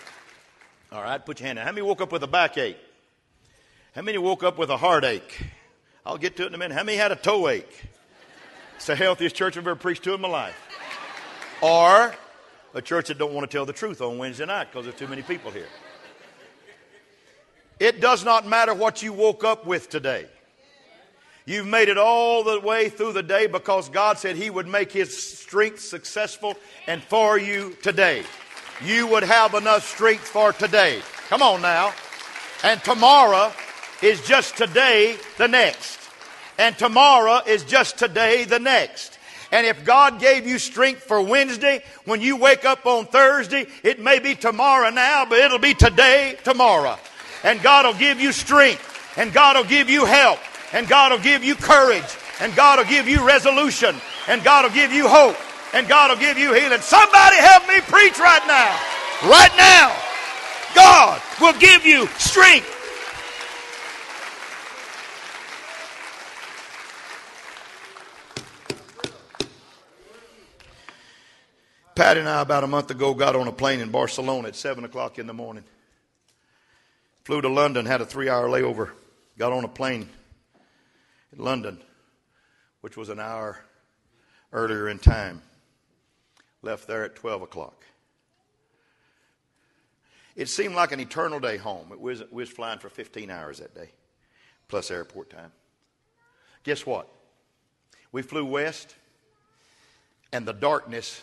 [0.93, 1.65] All right, put your hand down.
[1.65, 2.77] How many woke up with a backache?
[3.95, 5.43] How many woke up with a heartache?
[6.05, 6.73] I'll get to it in a minute.
[6.73, 7.83] How many had a toe ache?
[8.77, 10.55] It's the healthiest church I've ever preached to in my life.
[11.61, 12.15] Or
[12.73, 15.07] a church that don't want to tell the truth on Wednesday night because there's too
[15.07, 15.67] many people here.
[17.79, 20.27] It does not matter what you woke up with today.
[21.45, 24.91] You've made it all the way through the day because God said He would make
[24.91, 26.55] His strength successful
[26.87, 28.23] and for you today.
[28.83, 31.01] You would have enough strength for today.
[31.27, 31.93] Come on now.
[32.63, 33.51] And tomorrow
[34.01, 35.99] is just today the next.
[36.57, 39.12] And tomorrow is just today the next.
[39.53, 43.99] And if God gave you strength for Wednesday, when you wake up on Thursday, it
[43.99, 46.97] may be tomorrow now, but it'll be today, tomorrow.
[47.43, 48.81] And God will give you strength.
[49.15, 50.39] And God will give you help.
[50.73, 52.17] And God will give you courage.
[52.41, 53.95] And God will give you resolution.
[54.27, 55.37] And God will give you hope.
[55.75, 56.81] And God will give you healing.
[56.81, 59.29] Somebody help me preach right now.
[59.29, 59.95] Right now.
[60.73, 62.82] God will give you strength.
[71.95, 74.83] Patty and I, about a month ago, got on a plane in Barcelona at 7
[74.83, 75.63] o'clock in the morning.
[77.23, 78.91] Flew to London, had a three hour layover.
[79.37, 80.09] Got on a plane
[81.31, 81.79] in London,
[82.81, 83.59] which was an hour
[84.51, 85.41] earlier in time.
[86.63, 87.85] Left there at 12 o'clock.
[90.35, 91.91] It seemed like an eternal day home.
[91.91, 93.91] It was, we was flying for 15 hours that day,
[94.67, 95.51] plus airport time.
[96.63, 97.07] Guess what?
[98.11, 98.95] We flew west,
[100.31, 101.21] and the darkness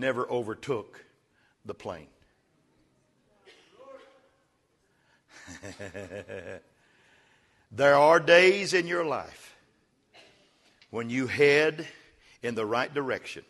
[0.00, 1.04] never overtook
[1.64, 2.08] the plane.
[7.72, 9.54] there are days in your life
[10.90, 11.86] when you head
[12.42, 13.44] in the right direction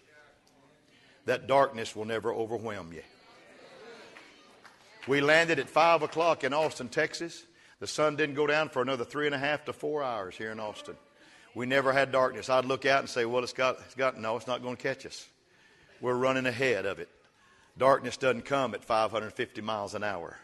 [1.27, 3.03] that darkness will never overwhelm you.
[5.07, 7.45] We landed at 5 o'clock in Austin, Texas.
[7.79, 10.51] The sun didn't go down for another three and a half to four hours here
[10.51, 10.97] in Austin.
[11.55, 12.51] We never had darkness.
[12.51, 14.83] I'd look out and say, Well, it's got, it's got no, it's not going to
[14.83, 15.27] catch us.
[16.01, 17.09] We're running ahead of it.
[17.77, 20.37] Darkness doesn't come at 550 miles an hour.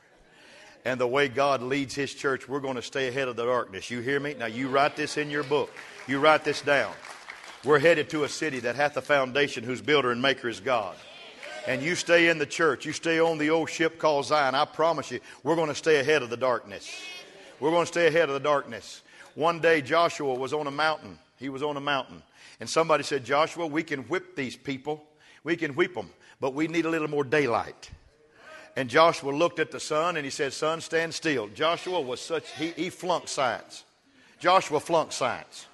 [0.85, 3.91] and the way God leads His church, we're going to stay ahead of the darkness.
[3.91, 4.35] You hear me?
[4.35, 5.71] Now, you write this in your book.
[6.07, 6.93] You write this down.
[7.65, 10.97] We're headed to a city that hath a foundation whose builder and maker is God.
[11.67, 12.87] And you stay in the church.
[12.87, 14.55] You stay on the old ship called Zion.
[14.55, 16.89] I promise you, we're going to stay ahead of the darkness.
[17.59, 19.03] We're going to stay ahead of the darkness.
[19.35, 21.19] One day, Joshua was on a mountain.
[21.39, 22.23] He was on a mountain.
[22.61, 25.05] And somebody said, Joshua, we can whip these people.
[25.47, 27.89] We can whip them, but we need a little more daylight.
[28.75, 31.47] And Joshua looked at the sun and he said, Sun, stand still.
[31.47, 33.85] Joshua was such, he, he flunked science.
[34.41, 35.67] Joshua flunked science.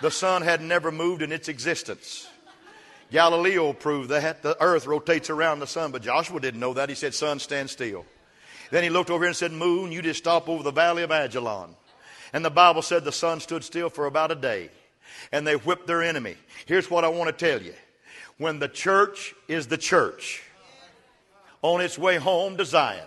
[0.00, 2.28] The sun had never moved in its existence.
[3.10, 6.88] Galileo proved that the earth rotates around the sun, but Joshua didn't know that.
[6.88, 8.06] He said, Sun, stand still.
[8.70, 11.10] Then he looked over here and said, Moon, you just stop over the valley of
[11.10, 11.74] Ajalon.
[12.32, 14.70] And the Bible said the sun stood still for about a day,
[15.32, 16.36] and they whipped their enemy.
[16.64, 17.74] Here's what I want to tell you
[18.40, 20.42] when the church is the church,
[21.60, 23.06] on its way home to Zion.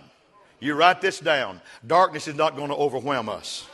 [0.60, 1.60] You write this down.
[1.84, 3.66] Darkness is not going to overwhelm us.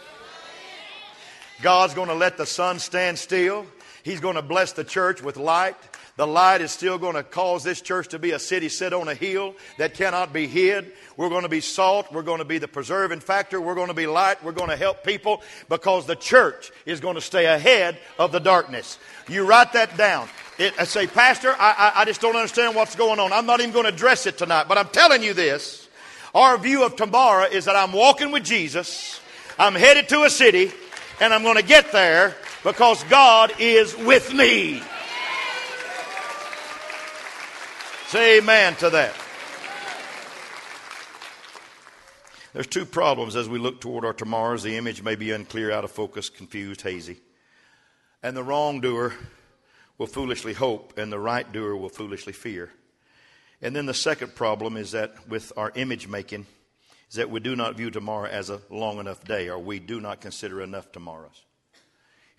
[1.61, 3.67] God's going to let the sun stand still.
[4.03, 5.77] He's going to bless the church with light.
[6.17, 9.09] The light is still going to cause this church to be a city set on
[9.09, 10.93] a hill that cannot be hid.
[11.19, 12.11] We're going to be salt.
[12.11, 13.61] We're going to be the preserving factor.
[13.61, 14.43] We're going to be light.
[14.43, 18.41] We're going to help people because the church is going to stay ahead of the
[18.41, 18.99] darkness.
[19.29, 20.27] You write that down.
[20.61, 23.33] It, I say, Pastor, I, I, I just don't understand what's going on.
[23.33, 25.89] I'm not even going to address it tonight, but I'm telling you this.
[26.35, 29.23] Our view of tomorrow is that I'm walking with Jesus.
[29.59, 30.71] I'm headed to a city
[31.19, 34.83] and I'm going to get there because God is with me.
[38.09, 39.15] Say amen to that.
[42.53, 44.63] There's two problems as we look toward our tomorrows.
[44.63, 47.17] The image may be unclear, out of focus, confused, hazy.
[48.23, 49.15] And the wrongdoer
[50.01, 52.71] will foolishly hope, and the right doer will foolishly fear.
[53.61, 56.47] And then the second problem is that with our image making,
[57.11, 60.01] is that we do not view tomorrow as a long enough day, or we do
[60.01, 61.45] not consider enough tomorrows.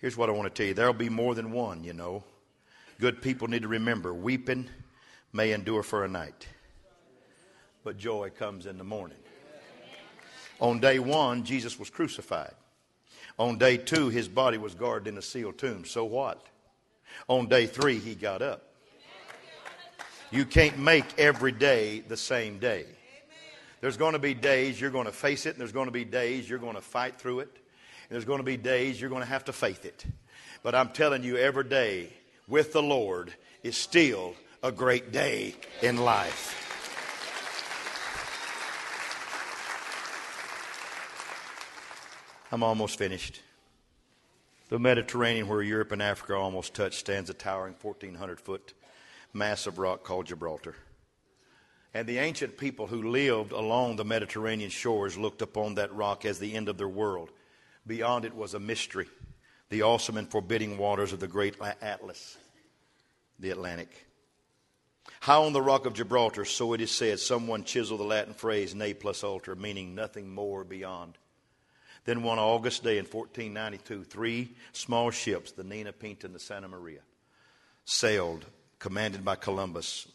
[0.00, 2.24] Here's what I want to tell you there'll be more than one, you know.
[2.98, 4.68] Good people need to remember weeping
[5.32, 6.48] may endure for a night,
[7.84, 9.18] but joy comes in the morning.
[10.58, 12.54] On day one, Jesus was crucified.
[13.38, 15.84] On day two, his body was guarded in a sealed tomb.
[15.84, 16.48] So what?
[17.28, 18.62] On day three, he got up.
[20.30, 22.86] You can't make every day the same day.
[23.80, 26.04] There's going to be days you're going to face it, and there's going to be
[26.04, 29.22] days you're going to fight through it, and there's going to be days you're going
[29.22, 30.04] to have to faith it.
[30.62, 32.10] But I'm telling you, every day
[32.48, 36.58] with the Lord is still a great day in life.
[42.52, 43.40] I'm almost finished.
[44.72, 48.72] The Mediterranean, where Europe and Africa almost touch, stands a towering 1,400 foot
[49.34, 50.74] mass of rock called Gibraltar.
[51.92, 56.38] And the ancient people who lived along the Mediterranean shores looked upon that rock as
[56.38, 57.28] the end of their world.
[57.86, 59.08] Beyond it was a mystery,
[59.68, 62.38] the awesome and forbidding waters of the great Atlas,
[63.38, 64.06] the Atlantic.
[65.20, 68.74] How on the rock of Gibraltar, so it is said, someone chiseled the Latin phrase
[68.74, 71.18] ne plus ultra, meaning nothing more beyond.
[72.04, 76.68] Then one August day in 1492, three small ships, the Nina Pinta and the Santa
[76.68, 77.00] Maria,
[77.84, 78.44] sailed,
[78.78, 80.08] commanded by Columbus,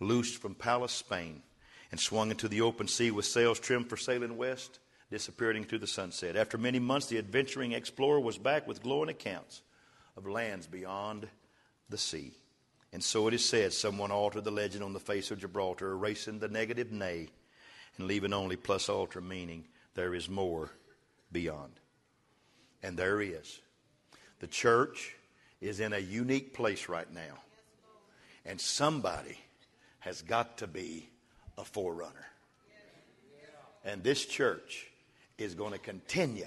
[0.00, 1.42] loosed from Palos, Spain,
[1.90, 4.78] and swung into the open sea with sails trimmed for sailing west,
[5.10, 6.36] disappeared into the sunset.
[6.36, 9.62] After many months, the adventuring explorer was back with glowing accounts
[10.16, 11.26] of lands beyond
[11.88, 12.32] the sea.
[12.92, 16.38] And so it is said, someone altered the legend on the face of Gibraltar, erasing
[16.38, 17.28] the negative nay
[17.96, 20.70] and leaving only plus ultra, meaning there is more
[21.32, 21.72] beyond.
[22.82, 23.60] And there is.
[24.40, 25.14] The church
[25.60, 27.38] is in a unique place right now.
[28.46, 29.38] And somebody
[30.00, 31.08] has got to be
[31.58, 32.26] a forerunner.
[33.84, 34.86] And this church
[35.38, 36.46] is going to continue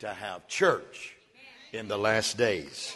[0.00, 1.14] to have church
[1.72, 2.94] in the last days,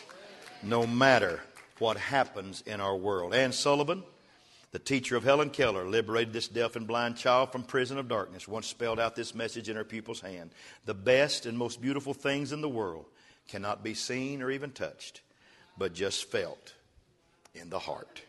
[0.62, 1.40] no matter
[1.78, 3.34] what happens in our world.
[3.34, 4.02] Anne Sullivan,
[4.70, 8.46] the teacher of Helen Keller, liberated this deaf and blind child from prison of darkness,
[8.46, 10.50] once spelled out this message in her pupil's hand.
[10.84, 13.06] The best and most beautiful things in the world
[13.48, 15.22] cannot be seen or even touched,
[15.78, 16.74] but just felt
[17.54, 18.22] in the heart.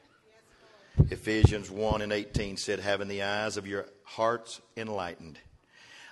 [1.10, 5.38] Ephesians 1 and 18 said, having the eyes of your hearts enlightened.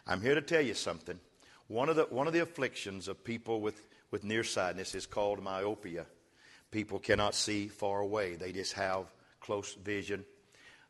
[0.05, 1.19] I'm here to tell you something.
[1.67, 6.05] One of the, one of the afflictions of people with, with nearsightedness is called myopia.
[6.71, 9.05] People cannot see far away, they just have
[9.47, 10.25] close vision.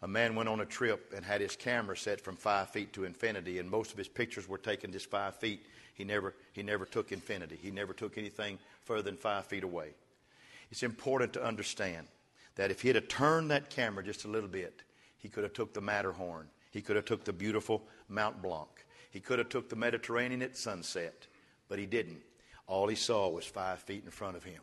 [0.01, 3.05] A man went on a trip and had his camera set from five feet to
[3.05, 5.67] infinity, and most of his pictures were taken just five feet.
[5.93, 7.59] He never, he never took infinity.
[7.61, 9.89] He never took anything further than five feet away.
[10.71, 12.07] It's important to understand
[12.55, 14.81] that if he had turned that camera just a little bit,
[15.19, 16.47] he could have took the Matterhorn.
[16.71, 18.69] He could have took the beautiful Mount Blanc.
[19.11, 21.27] He could have took the Mediterranean at sunset,
[21.69, 22.23] but he didn't.
[22.65, 24.61] All he saw was five feet in front of him.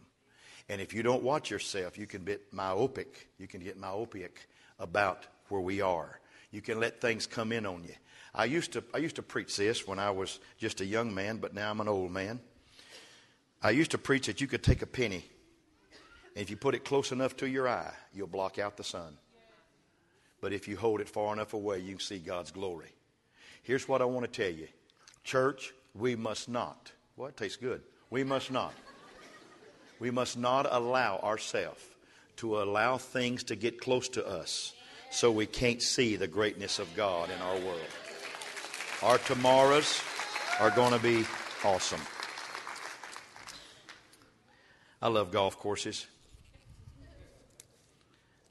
[0.69, 3.29] And if you don't watch yourself, you can get myopic.
[3.39, 4.49] You can get myopic
[4.79, 6.21] about where we are.
[6.51, 7.95] You can let things come in on you.
[8.35, 11.37] I used to I used to preach this when I was just a young man,
[11.37, 12.41] but now I'm an old man.
[13.63, 15.25] I used to preach that you could take a penny,
[16.35, 19.17] and if you put it close enough to your eye, you'll block out the sun.
[20.41, 22.93] But if you hold it far enough away, you can see God's glory.
[23.63, 24.69] Here's what I want to tell you.
[25.23, 26.93] Church, we must not.
[27.17, 27.81] Well, it tastes good.
[28.11, 28.75] We must not.
[30.01, 31.83] We must not allow ourselves
[32.37, 34.73] to allow things to get close to us
[35.11, 37.81] so we can't see the greatness of God in our world.
[39.03, 40.01] Our tomorrows
[40.59, 41.25] are going to be
[41.65, 42.01] awesome.
[45.01, 46.07] I love golf courses.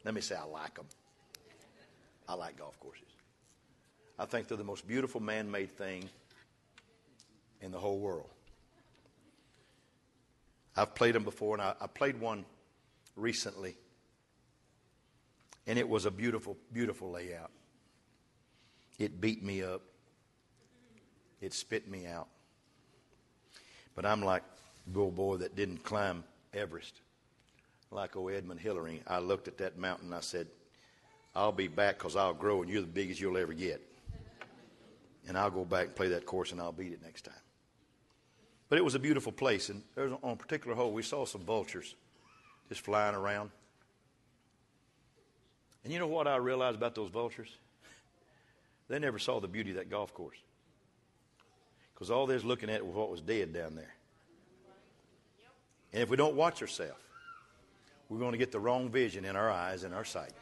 [0.06, 0.86] Let me say I like them.
[2.28, 3.08] I like golf courses.
[4.18, 6.10] I think they're the most beautiful man made thing
[7.62, 8.30] in the whole world.
[10.76, 12.46] I've played them before, and I, I, played one
[13.16, 13.78] recently,
[15.68, 17.52] and it was a beautiful, beautiful layout.
[18.98, 19.82] It beat me up,
[21.42, 22.28] it spit me out.
[23.96, 24.44] But I'm like
[24.88, 27.02] little boy that didn't climb Everest,
[27.92, 29.02] like old Edmund Hillary.
[29.08, 30.48] I looked at that mountain and I said,
[31.36, 33.82] I'll be back because I'll grow, and you're the biggest you'll ever get.
[35.28, 37.43] And I'll go back and play that course, and I'll beat it next time.
[38.74, 41.28] But it was a beautiful place, and there was, on a particular hole, we saw
[41.28, 41.94] some vultures
[42.70, 43.52] just flying around.
[45.84, 47.56] And you know what I realized about those vultures?
[48.88, 50.40] They never saw the beauty of that golf course.
[51.94, 53.94] Because all they're looking at was what was dead down there.
[55.94, 57.00] And if we don't watch ourselves,
[58.10, 60.34] we're going to get the wrong vision in our eyes and our sight.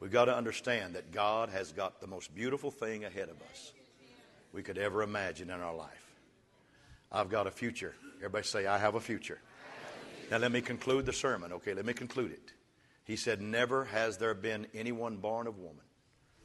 [0.00, 3.74] We've got to understand that God has got the most beautiful thing ahead of us
[4.54, 6.09] we could ever imagine in our life.
[7.12, 7.94] I've got a future.
[8.18, 9.40] Everybody say, I have a future.
[10.30, 11.52] Now, let me conclude the sermon.
[11.54, 12.52] Okay, let me conclude it.
[13.04, 15.84] He said, Never has there been anyone born of woman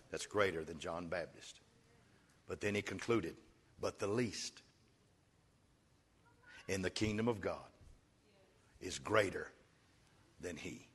[0.10, 1.60] that's greater than John Baptist.
[2.48, 3.36] But then he concluded,
[3.80, 4.64] But the least
[6.68, 7.70] in the kingdom of God
[8.82, 9.52] is greater
[10.42, 10.88] than he.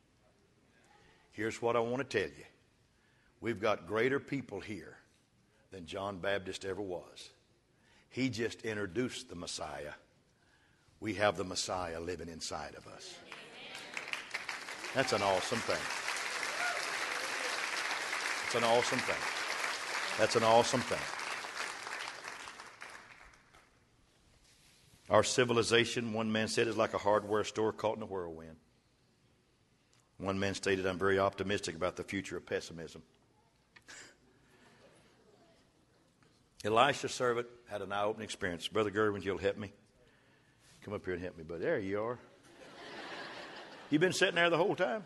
[1.33, 2.45] Here's what I want to tell you
[3.41, 4.97] we've got greater people here
[5.71, 7.31] than John Baptist ever was.
[8.11, 9.93] He just introduced the Messiah.
[10.99, 13.15] We have the Messiah living inside of us.
[14.95, 15.79] That's an awesome thing.
[18.47, 20.19] It's an awesome thing.
[20.19, 20.99] That's an awesome thing.
[25.09, 28.57] Our civilization, one man said, is like a hardware store caught in a whirlwind.
[30.19, 33.03] One man stated, I'm very optimistic about the future of pessimism.
[36.65, 38.69] Elisha's servant had an eye opening experience.
[38.69, 39.73] Brother Gerwin, you'll help me?
[40.85, 41.61] Come up here and help me, buddy.
[41.61, 42.19] There you are.
[43.89, 45.05] You've been sitting there the whole time?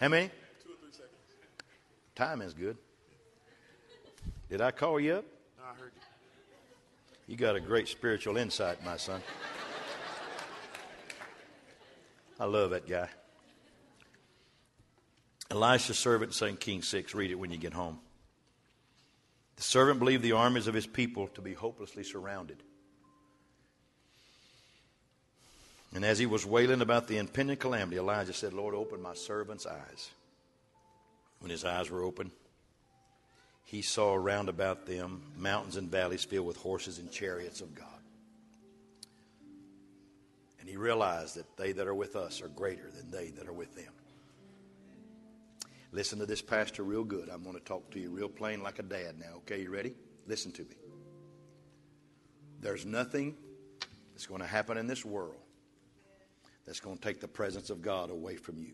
[0.00, 0.28] How many?
[0.62, 1.10] Two or three seconds.
[2.14, 2.76] Time is good.
[4.50, 5.24] Did I call you up?
[5.58, 6.02] No, I heard you.
[7.26, 9.22] You got a great spiritual insight, my son.
[12.38, 13.08] I love that guy.
[15.50, 16.58] Elisha's servant, St.
[16.58, 17.14] King 6.
[17.14, 18.00] Read it when you get home.
[19.56, 22.62] The servant believed the armies of his people to be hopelessly surrounded.
[25.94, 29.64] And as he was wailing about the impending calamity, Elijah said, Lord, open my servant's
[29.64, 30.10] eyes.
[31.38, 32.32] When his eyes were open,
[33.64, 37.86] he saw around about them mountains and valleys filled with horses and chariots of God.
[40.58, 43.52] And he realized that they that are with us are greater than they that are
[43.52, 43.92] with them.
[45.94, 47.28] Listen to this pastor real good.
[47.28, 49.36] I'm going to talk to you real plain like a dad now.
[49.36, 49.94] Okay, you ready?
[50.26, 50.74] Listen to me.
[52.58, 53.36] There's nothing
[54.12, 55.36] that's going to happen in this world
[56.66, 58.72] that's going to take the presence of God away from you.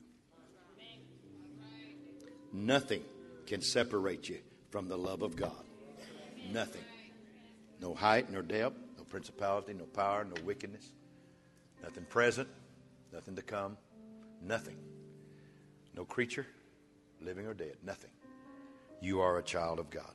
[2.55, 3.05] Nothing
[3.47, 4.39] can separate you
[4.71, 5.65] from the love of God.
[6.51, 6.85] Nothing.
[7.83, 10.89] No height, nor depth, no principality, no power, no wickedness.
[11.83, 12.49] Nothing present,
[13.13, 13.77] nothing to come,
[14.41, 14.77] nothing.
[15.95, 16.47] No creature,
[17.21, 18.11] living or dead, nothing.
[19.01, 20.13] You are a child of God.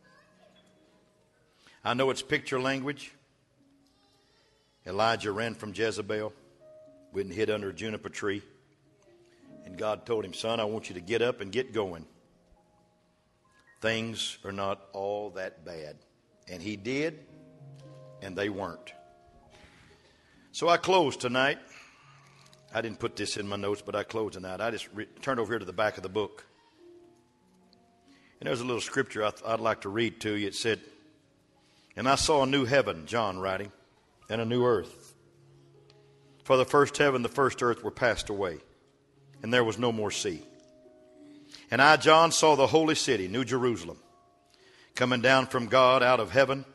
[1.83, 3.13] I know it's picture language.
[4.87, 6.33] Elijah ran from Jezebel,
[7.13, 8.41] went and hid under a juniper tree.
[9.65, 12.05] And God told him, Son, I want you to get up and get going.
[13.81, 15.97] Things are not all that bad.
[16.47, 17.19] And he did,
[18.21, 18.93] and they weren't.
[20.51, 21.57] So I close tonight.
[22.73, 24.61] I didn't put this in my notes, but I close tonight.
[24.61, 26.45] I just re- turned over here to the back of the book.
[28.45, 30.45] And there's a little scripture I would like to read to you.
[30.45, 30.79] It said,
[31.95, 33.71] And I saw a new heaven, John writing,
[34.29, 35.15] and a new earth.
[36.43, 38.59] For the first heaven, the first earth were passed away,
[39.41, 40.43] and there was no more sea.
[41.71, 43.97] And I, John, saw the holy city, New Jerusalem,
[44.93, 46.65] coming down from God out of heaven,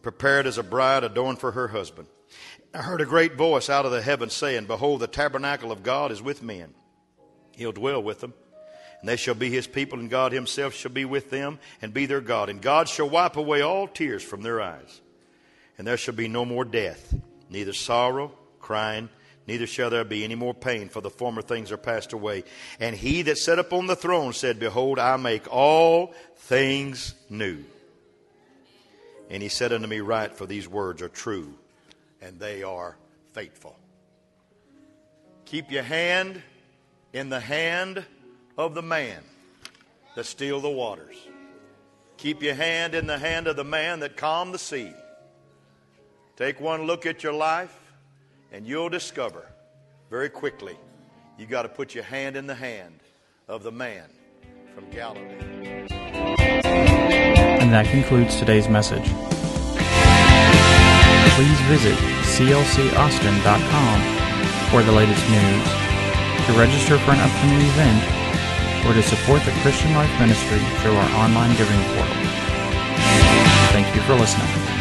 [0.00, 2.08] prepared as a bride adorned for her husband.
[2.72, 6.10] I heard a great voice out of the heavens saying, Behold, the tabernacle of God
[6.10, 6.72] is with men.
[7.54, 8.32] He'll dwell with them.
[9.04, 12.06] And they shall be his people, and God himself shall be with them and be
[12.06, 12.48] their God.
[12.48, 15.02] And God shall wipe away all tears from their eyes.
[15.76, 17.14] And there shall be no more death,
[17.50, 19.10] neither sorrow, crying,
[19.46, 22.44] neither shall there be any more pain, for the former things are passed away.
[22.80, 27.62] And he that sat upon the throne said, Behold, I make all things new.
[29.28, 31.52] And he said unto me, Write, for these words are true,
[32.22, 32.96] and they are
[33.34, 33.76] faithful.
[35.44, 36.40] Keep your hand
[37.12, 38.06] in the hand
[38.56, 39.22] of the man
[40.14, 41.16] that steal the waters.
[42.16, 44.92] Keep your hand in the hand of the man that calmed the sea.
[46.36, 47.76] Take one look at your life
[48.52, 49.46] and you'll discover
[50.10, 50.76] very quickly
[51.38, 53.00] you got to put your hand in the hand
[53.48, 54.08] of the man
[54.74, 55.20] from Galilee.
[57.60, 59.04] And that concludes today's message.
[61.34, 61.98] Please visit
[62.38, 64.00] clcaustin.com
[64.70, 65.66] for the latest news,
[66.46, 68.23] to register for an upcoming event,
[68.86, 72.16] or to support the Christian Life Ministry through our online giving portal.
[73.72, 74.73] Thank you for listening.